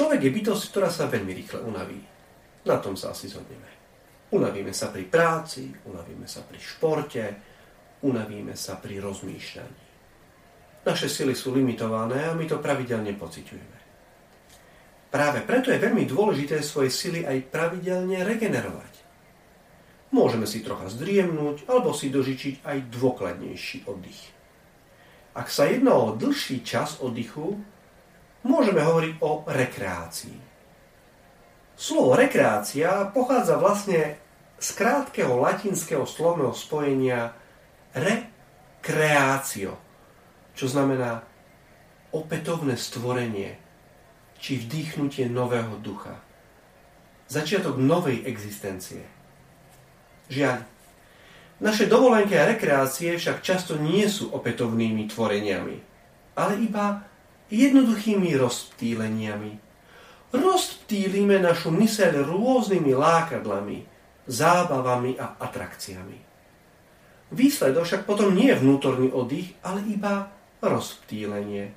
Človek 0.00 0.24
je 0.24 0.32
bytosť, 0.32 0.64
ktorá 0.72 0.88
sa 0.88 1.12
veľmi 1.12 1.28
rýchle 1.36 1.60
unaví. 1.60 2.00
Na 2.64 2.80
tom 2.80 2.96
sa 2.96 3.12
asi 3.12 3.28
zhodneme. 3.28 3.68
Unavíme 4.32 4.72
sa 4.72 4.88
pri 4.88 5.04
práci, 5.04 5.68
unavíme 5.84 6.24
sa 6.24 6.40
pri 6.40 6.56
športe, 6.56 7.24
unavíme 8.00 8.56
sa 8.56 8.80
pri 8.80 8.96
rozmýšľaní. 8.96 9.84
Naše 10.88 11.04
sily 11.04 11.36
sú 11.36 11.52
limitované 11.52 12.24
a 12.24 12.32
my 12.32 12.48
to 12.48 12.64
pravidelne 12.64 13.12
pociťujeme. 13.12 13.78
Práve 15.12 15.44
preto 15.44 15.68
je 15.68 15.84
veľmi 15.84 16.08
dôležité 16.08 16.64
svoje 16.64 16.88
sily 16.88 17.28
aj 17.28 17.52
pravidelne 17.52 18.24
regenerovať. 18.24 18.94
Môžeme 20.16 20.48
si 20.48 20.64
trocha 20.64 20.88
zdriemnúť 20.88 21.68
alebo 21.68 21.92
si 21.92 22.08
dožičiť 22.08 22.64
aj 22.64 22.88
dôkladnejší 22.88 23.84
oddych. 23.84 24.32
Ak 25.36 25.52
sa 25.52 25.68
jedná 25.68 25.92
o 25.92 26.16
dlhší 26.16 26.64
čas 26.64 27.04
oddychu, 27.04 27.60
môžeme 28.44 28.80
hovoriť 28.80 29.12
o 29.20 29.44
rekreácii. 29.44 30.38
Slovo 31.80 32.12
rekreácia 32.12 33.08
pochádza 33.12 33.56
vlastne 33.56 34.20
z 34.60 34.68
krátkeho 34.76 35.40
latinského 35.40 36.04
slovného 36.04 36.52
spojenia 36.52 37.32
recreatio, 37.96 39.80
čo 40.52 40.68
znamená 40.68 41.24
opätovné 42.12 42.76
stvorenie 42.76 43.56
či 44.36 44.60
vdýchnutie 44.60 45.32
nového 45.32 45.80
ducha. 45.80 46.20
Začiatok 47.32 47.80
novej 47.80 48.28
existencie. 48.28 49.06
Žiaľ, 50.28 50.68
naše 51.60 51.88
dovolenky 51.88 52.36
a 52.36 52.48
rekreácie 52.48 53.16
však 53.16 53.44
často 53.44 53.76
nie 53.80 54.04
sú 54.08 54.32
opätovnými 54.32 55.08
tvoreniami, 55.08 55.76
ale 56.36 56.52
iba 56.60 57.09
jednoduchými 57.50 58.34
rozptýleniami. 58.38 59.52
Rozptýlime 60.30 61.42
našu 61.42 61.74
myseľ 61.74 62.22
rôznymi 62.30 62.94
lákadlami, 62.94 63.78
zábavami 64.30 65.18
a 65.18 65.34
atrakciami. 65.42 66.18
Výsledok 67.30 67.86
však 67.86 68.02
potom 68.06 68.34
nie 68.34 68.50
je 68.50 68.58
vnútorný 68.62 69.10
oddych, 69.10 69.54
ale 69.66 69.82
iba 69.86 70.30
rozptýlenie. 70.62 71.74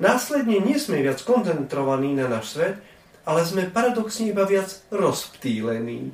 Následne 0.00 0.60
nie 0.60 0.76
sme 0.76 1.00
viac 1.00 1.20
koncentrovaní 1.24 2.16
na 2.16 2.28
náš 2.28 2.56
svet, 2.56 2.76
ale 3.22 3.46
sme 3.46 3.70
paradoxne 3.70 4.32
iba 4.32 4.42
viac 4.44 4.68
rozptýlení. 4.90 6.12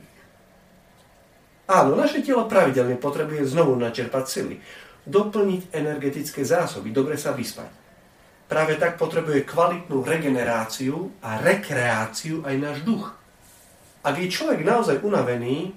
Áno, 1.69 1.97
naše 1.97 2.25
telo 2.25 2.49
pravidelne 2.49 2.97
potrebuje 2.97 3.49
znovu 3.49 3.77
načerpať 3.77 4.25
sily, 4.25 4.57
doplniť 5.09 5.73
energetické 5.73 6.45
zásoby, 6.45 6.93
dobre 6.93 7.17
sa 7.17 7.33
vyspať. 7.33 7.88
Práve 8.49 8.81
tak 8.81 8.97
potrebuje 8.97 9.45
kvalitnú 9.45 10.01
regeneráciu 10.01 11.13
a 11.21 11.37
rekreáciu 11.37 12.49
aj 12.49 12.55
náš 12.57 12.79
duch. 12.81 13.13
Ak 14.01 14.17
je 14.17 14.33
človek 14.33 14.65
naozaj 14.65 15.05
unavený, 15.05 15.77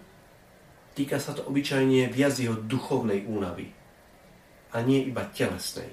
týka 0.96 1.20
sa 1.20 1.36
to 1.36 1.44
obyčajne 1.52 2.08
viac 2.08 2.32
jeho 2.40 2.56
duchovnej 2.56 3.28
únavy 3.28 3.68
a 4.72 4.80
nie 4.88 5.04
iba 5.04 5.28
telesnej. 5.28 5.92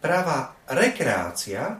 Práva 0.00 0.56
rekreácia 0.64 1.76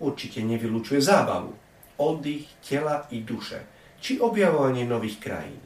určite 0.00 0.40
nevylučuje 0.40 1.04
zábavu, 1.04 1.52
oddych 2.00 2.48
tela 2.64 3.10
i 3.12 3.20
duše, 3.26 3.60
či 4.00 4.22
objavovanie 4.22 4.86
nových 4.88 5.18
krajín. 5.20 5.60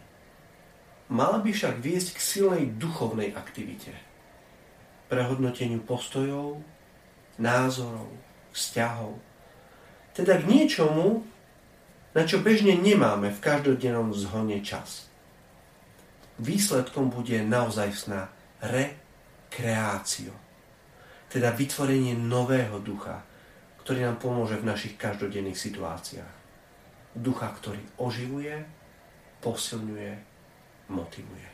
Mala 1.13 1.45
by 1.45 1.53
však 1.53 1.79
viesť 1.79 2.17
k 2.17 2.25
silnej 2.25 2.65
duchovnej 2.75 3.37
aktivite, 3.37 3.93
prehodnoteniu 5.13 5.85
postojov, 5.85 6.65
názorov, 7.37 8.09
vzťahov. 8.57 9.21
Teda 10.17 10.41
k 10.41 10.49
niečomu, 10.49 11.21
na 12.17 12.25
čo 12.25 12.41
bežne 12.41 12.73
nemáme 12.81 13.29
v 13.29 13.43
každodennom 13.45 14.17
zhone 14.17 14.65
čas. 14.65 15.13
Výsledkom 16.41 17.13
bude 17.13 17.45
naozajstná 17.45 18.33
rekreácio, 18.65 20.33
teda 21.29 21.53
vytvorenie 21.53 22.17
nového 22.17 22.81
ducha, 22.81 23.21
ktorý 23.85 24.09
nám 24.09 24.17
pomôže 24.17 24.57
v 24.57 24.69
našich 24.69 24.97
každodenných 24.97 25.61
situáciách. 25.61 26.35
Ducha, 27.13 27.53
ktorý 27.53 27.85
oživuje, 28.01 28.65
posilňuje, 29.45 30.13
motivuje. 30.89 31.49